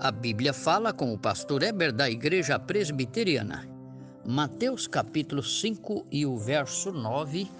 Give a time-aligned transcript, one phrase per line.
[0.00, 3.68] A Bíblia fala com o pastor Eber da Igreja Presbiteriana.
[4.24, 7.50] Mateus capítulo 5 e o verso 9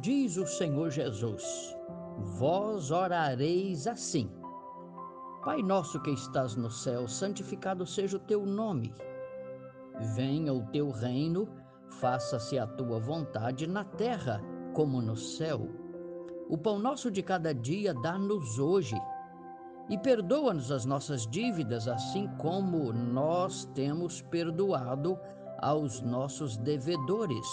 [0.00, 1.76] diz o Senhor Jesus:
[2.38, 4.30] Vós orareis assim:
[5.44, 8.94] Pai nosso que estás no céu, santificado seja o teu nome.
[10.14, 11.48] Venha o teu reino,
[11.98, 14.40] faça-se a tua vontade na terra
[14.72, 15.68] como no céu.
[16.48, 18.94] O pão nosso de cada dia dá-nos hoje
[19.90, 25.18] e perdoa-nos as nossas dívidas, assim como nós temos perdoado
[25.58, 27.46] aos nossos devedores.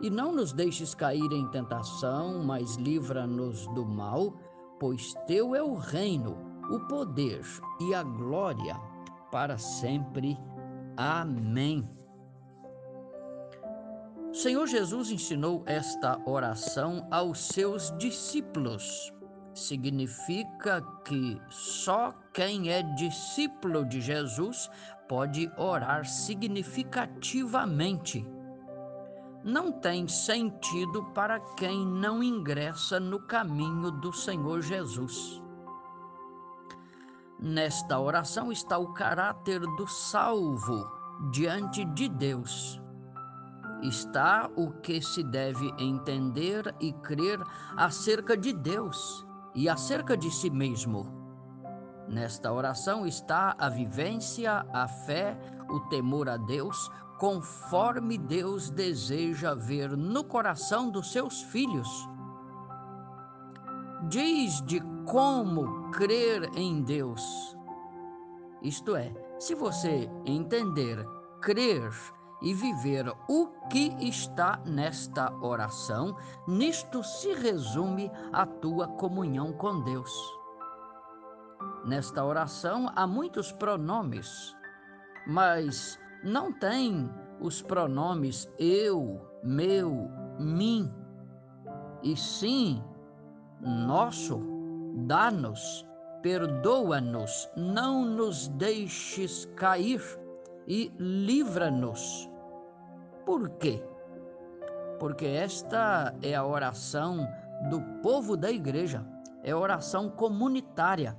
[0.00, 4.32] E não nos deixes cair em tentação, mas livra-nos do mal,
[4.80, 6.36] pois teu é o reino,
[6.68, 7.42] o poder
[7.80, 8.74] e a glória
[9.30, 10.36] para sempre.
[10.96, 11.88] Amém.
[14.30, 19.12] O Senhor Jesus ensinou esta oração aos seus discípulos
[19.54, 24.68] significa que só quem é discípulo de Jesus
[25.08, 28.24] pode orar significativamente.
[29.44, 35.42] Não tem sentido para quem não ingressa no caminho do Senhor Jesus.
[37.38, 40.86] Nesta oração está o caráter do salvo
[41.32, 42.80] diante de Deus.
[43.82, 47.40] Está o que se deve entender e crer
[47.76, 51.06] acerca de Deus e acerca de si mesmo.
[52.08, 55.38] Nesta oração está a vivência, a fé,
[55.70, 61.88] o temor a Deus, conforme Deus deseja ver no coração dos seus filhos.
[64.08, 67.56] Diz de como crer em Deus.
[68.60, 71.06] Isto é, se você entender,
[71.40, 71.90] crer
[72.42, 80.12] e viver o que está nesta oração, nisto se resume a tua comunhão com Deus.
[81.84, 84.56] Nesta oração há muitos pronomes,
[85.26, 87.08] mas não tem
[87.40, 90.92] os pronomes eu, meu, mim,
[92.02, 92.82] e sim
[93.60, 94.40] nosso,
[95.06, 95.86] dá-nos,
[96.22, 100.02] perdoa-nos, não nos deixes cair
[100.66, 102.31] e livra-nos
[103.32, 103.82] por quê?
[105.00, 107.26] Porque esta é a oração
[107.70, 109.02] do povo da igreja,
[109.42, 111.16] é oração comunitária.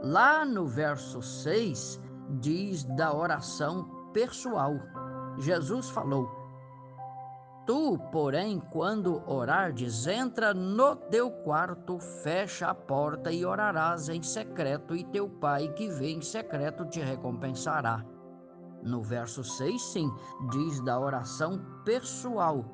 [0.00, 2.00] Lá no verso 6
[2.40, 4.74] diz da oração pessoal.
[5.38, 6.28] Jesus falou:
[7.64, 14.96] Tu, porém, quando orardes, entra no teu quarto, fecha a porta e orarás em secreto,
[14.96, 18.04] e teu pai que vê em secreto te recompensará.
[18.82, 20.12] No verso 6, sim,
[20.50, 22.64] diz da oração pessoal,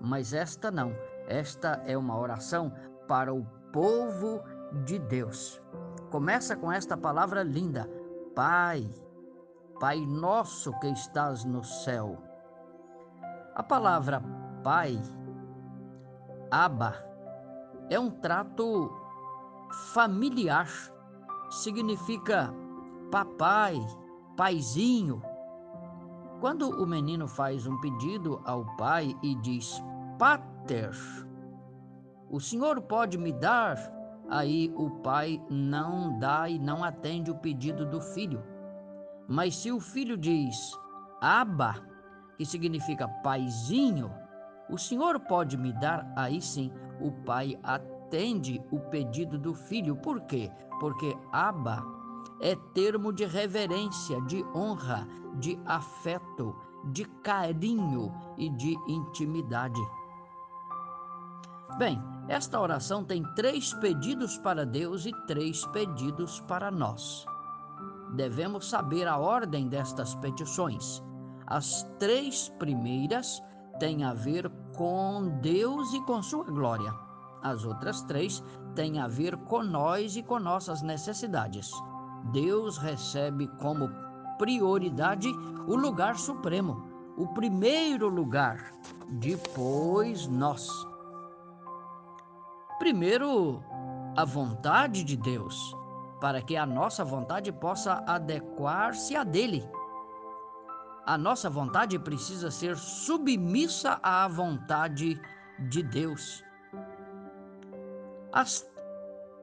[0.00, 0.92] mas esta não.
[1.28, 2.72] Esta é uma oração
[3.06, 4.42] para o povo
[4.84, 5.60] de Deus.
[6.10, 7.88] Começa com esta palavra linda:
[8.34, 8.90] Pai,
[9.78, 12.18] Pai nosso que estás no céu.
[13.54, 14.22] A palavra
[14.62, 15.00] Pai,
[16.50, 16.94] Abba,
[17.88, 18.90] é um trato
[19.92, 20.68] familiar.
[21.50, 22.52] Significa
[23.10, 23.80] papai,
[24.36, 25.22] paizinho,
[26.40, 29.82] quando o menino faz um pedido ao pai e diz:
[30.18, 30.90] Pater,
[32.30, 33.76] o senhor pode me dar?
[34.28, 38.42] Aí o pai não dá e não atende o pedido do filho.
[39.28, 40.72] Mas se o filho diz
[41.20, 41.74] Abba,
[42.38, 44.10] que significa paizinho,
[44.68, 46.10] o senhor pode me dar?
[46.16, 49.96] Aí sim o pai atende o pedido do filho.
[49.96, 50.50] Por quê?
[50.78, 51.99] Porque Abba
[52.40, 55.06] é termo de reverência, de honra,
[55.38, 56.54] de afeto,
[56.92, 59.80] de carinho e de intimidade.
[61.78, 67.24] Bem, esta oração tem três pedidos para Deus e três pedidos para nós.
[68.14, 71.02] Devemos saber a ordem destas petições.
[71.46, 73.42] As três primeiras
[73.78, 76.92] têm a ver com Deus e com Sua glória.
[77.42, 78.42] As outras três
[78.74, 81.70] têm a ver com nós e com nossas necessidades.
[82.24, 83.90] Deus recebe como
[84.38, 85.28] prioridade
[85.66, 88.72] o lugar supremo, o primeiro lugar,
[89.08, 90.68] depois nós.
[92.78, 93.62] Primeiro,
[94.16, 95.76] a vontade de Deus,
[96.20, 99.68] para que a nossa vontade possa adequar-se à dele.
[101.04, 105.20] A nossa vontade precisa ser submissa à vontade
[105.58, 106.42] de Deus.
[108.32, 108.64] As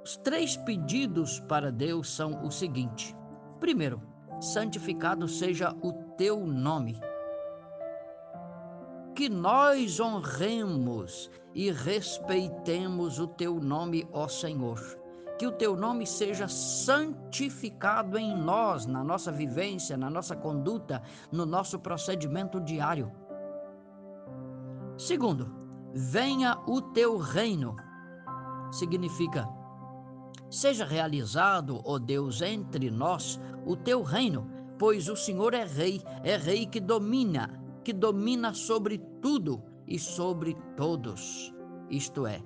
[0.07, 3.13] os três pedidos para Deus são o seguinte:
[3.59, 4.01] primeiro,
[4.39, 6.97] santificado seja o teu nome.
[9.13, 14.79] Que nós honremos e respeitemos o teu nome, ó Senhor.
[15.37, 21.01] que o teu nome seja santificado em nós, na nossa vivência, na nossa conduta,
[21.31, 23.11] no nosso procedimento diário.
[24.97, 25.53] Segundo,
[25.93, 27.75] venha o teu reino.
[28.71, 29.47] Significa,
[30.49, 36.37] seja realizado, ó Deus, entre nós o teu reino, pois o Senhor é rei, é
[36.37, 41.53] rei que domina, que domina sobre tudo e sobre todos.
[41.89, 42.41] Isto é,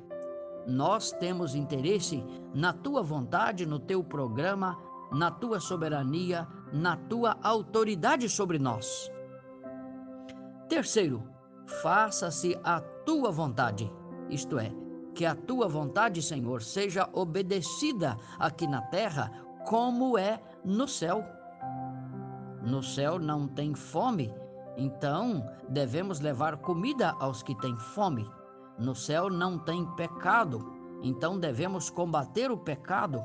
[0.67, 4.77] nós temos interesse na tua vontade, no teu programa,
[5.11, 9.11] na tua soberania, na tua autoridade sobre nós.
[10.69, 11.23] Terceiro,
[11.81, 13.91] faça-se a tua vontade,
[14.29, 14.71] isto é,
[15.13, 19.31] que a tua vontade, Senhor, seja obedecida aqui na terra
[19.65, 21.23] como é no céu.
[22.63, 24.33] No céu não tem fome,
[24.77, 28.29] então devemos levar comida aos que têm fome.
[28.77, 33.23] No céu não tem pecado, então devemos combater o pecado.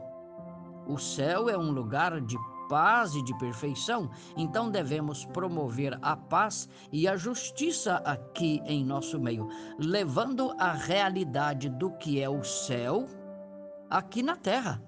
[0.86, 2.36] O céu é um lugar de
[2.68, 9.18] paz e de perfeição, então devemos promover a paz e a justiça aqui em nosso
[9.18, 9.48] meio,
[9.78, 13.06] levando a realidade do que é o céu
[13.90, 14.82] aqui na terra.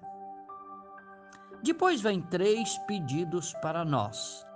[1.63, 4.49] Depois vem três pedidos para nós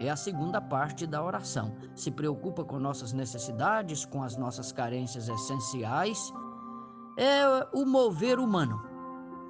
[0.00, 1.76] é a segunda parte da oração.
[1.94, 6.32] Se preocupa com nossas necessidades, com as nossas carências essenciais.
[7.18, 8.82] É o mover humano.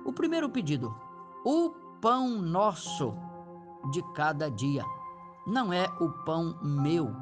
[0.05, 0.93] O primeiro pedido:
[1.45, 1.71] o
[2.01, 3.15] pão nosso
[3.93, 4.85] de cada dia.
[5.47, 7.15] Não é o pão meu.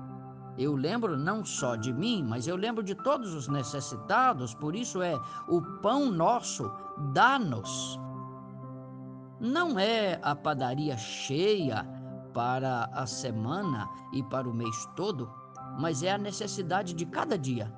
[0.57, 5.01] Eu lembro não só de mim, mas eu lembro de todos os necessitados, por isso
[5.01, 5.15] é
[5.49, 6.71] o pão nosso,
[7.13, 7.99] dá-nos.
[9.39, 11.87] Não é a padaria cheia,
[12.39, 15.29] para a semana e para o mês todo,
[15.79, 17.73] mas é a necessidade de cada dia.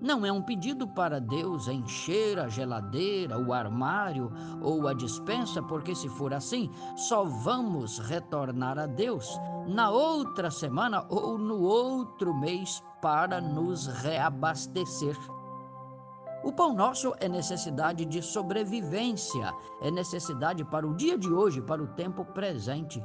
[0.00, 4.30] Não é um pedido para Deus encher a geladeira, o armário
[4.62, 9.28] ou a dispensa, porque se for assim, só vamos retornar a Deus
[9.66, 15.16] na outra semana ou no outro mês para nos reabastecer.
[16.44, 21.82] O pão nosso é necessidade de sobrevivência, é necessidade para o dia de hoje, para
[21.82, 23.02] o tempo presente.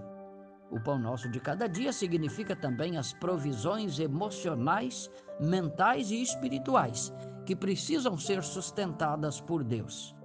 [0.74, 5.08] O pão nosso de cada dia significa também as provisões emocionais,
[5.40, 7.14] mentais e espirituais
[7.46, 10.16] que precisam ser sustentadas por Deus.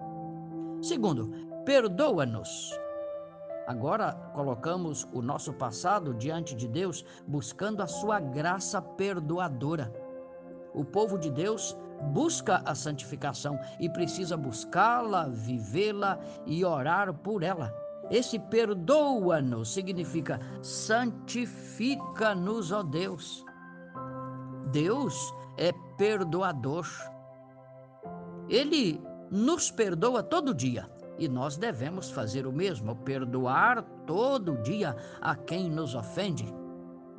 [0.81, 1.31] Segundo,
[1.67, 2.73] perdoa-nos.
[3.67, 9.93] Agora colocamos o nosso passado diante de Deus, buscando a sua graça perdoadora.
[10.73, 11.77] O povo de Deus
[12.15, 17.88] busca a santificação e precisa buscá-la, vivê-la e orar por ela.
[18.10, 23.44] Esse perdoa-nos significa santifica-nos, ó Deus.
[24.72, 25.14] Deus
[25.56, 26.87] é perdoador.
[28.49, 29.00] Ele
[29.31, 30.88] nos perdoa todo dia
[31.19, 36.46] e nós devemos fazer o mesmo, perdoar todo dia a quem nos ofende.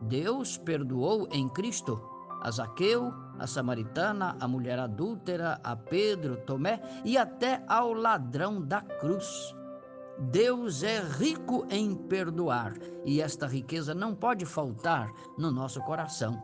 [0.03, 2.01] Deus perdoou em Cristo
[2.41, 8.81] a Zaqueu, a samaritana, a mulher adúltera, a Pedro, Tomé e até ao ladrão da
[8.81, 9.53] cruz.
[10.19, 12.73] Deus é rico em perdoar
[13.05, 16.41] e esta riqueza não pode faltar no nosso coração.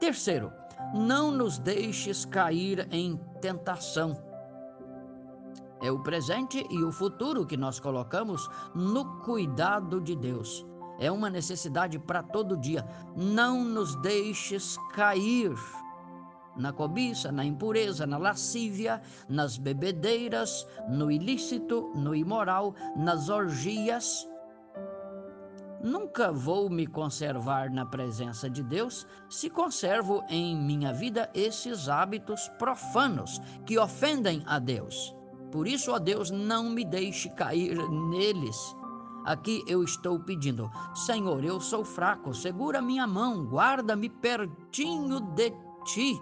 [0.00, 0.52] Terceiro,
[0.94, 4.20] não nos deixes cair em tentação.
[5.80, 10.66] É o presente e o futuro que nós colocamos no cuidado de Deus.
[10.98, 12.84] É uma necessidade para todo dia.
[13.16, 15.54] Não nos deixes cair
[16.58, 24.28] na cobiça, na impureza, na lascívia, nas bebedeiras, no ilícito, no imoral, nas orgias.
[25.82, 32.48] Nunca vou me conservar na presença de Deus se conservo em minha vida esses hábitos
[32.58, 35.14] profanos que ofendem a Deus.
[35.52, 37.78] Por isso, ó Deus, não me deixe cair
[38.10, 38.56] neles.
[39.24, 45.52] Aqui eu estou pedindo, Senhor, eu sou fraco, segura minha mão, guarda-me pertinho de
[45.84, 46.20] ti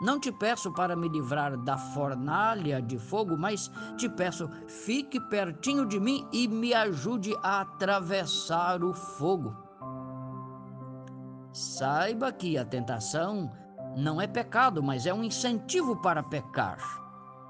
[0.00, 5.86] não te peço para me livrar da fornalha de fogo, mas te peço, fique pertinho
[5.86, 9.56] de mim e me ajude a atravessar o fogo.
[11.52, 13.50] Saiba que a tentação
[13.96, 16.78] não é pecado, mas é um incentivo para pecar.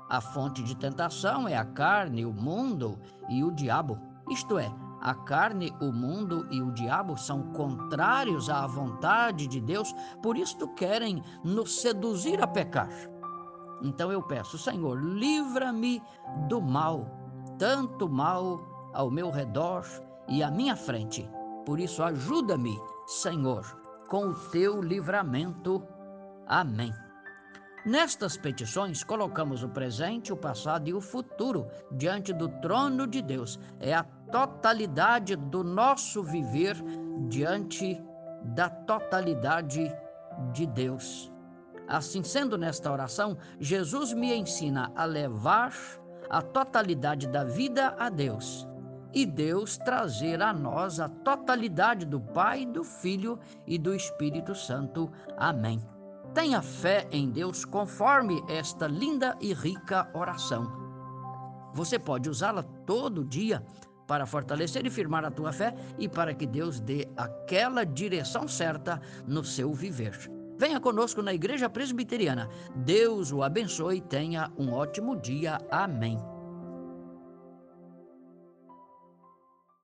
[0.08, 2.96] A fonte de tentação é a carne, o mundo
[3.28, 3.98] e o diabo.
[4.30, 4.72] Isto é,
[5.06, 10.66] a carne, o mundo e o diabo são contrários à vontade de Deus, por isto
[10.75, 12.90] querem nos seduzir a pecar.
[13.80, 16.02] Então eu peço, Senhor, livra-me
[16.48, 17.06] do mal,
[17.56, 19.86] tanto mal ao meu redor
[20.28, 21.30] e à minha frente.
[21.64, 23.64] Por isso, ajuda-me, Senhor,
[24.08, 25.86] com o teu livramento.
[26.48, 26.92] Amém.
[27.86, 33.60] Nestas petições, colocamos o presente, o passado e o futuro diante do trono de Deus.
[33.78, 36.76] É a totalidade do nosso viver
[37.28, 38.02] diante
[38.54, 39.90] da totalidade
[40.52, 41.33] de Deus.
[41.88, 45.73] Assim sendo, nesta oração, Jesus me ensina a levar
[46.28, 48.66] a totalidade da vida a Deus
[49.14, 55.11] e Deus trazer a nós a totalidade do Pai, do Filho e do Espírito Santo.
[55.38, 55.83] Amém.
[56.35, 60.71] Tenha fé em Deus conforme esta linda e rica oração.
[61.73, 63.64] Você pode usá-la todo dia
[64.06, 69.00] para fortalecer e firmar a tua fé e para que Deus dê aquela direção certa
[69.26, 70.30] no seu viver.
[70.58, 72.48] Venha conosco na Igreja Presbiteriana.
[72.75, 75.58] Deus o abençoe e tenha um ótimo dia.
[75.70, 76.18] Amém.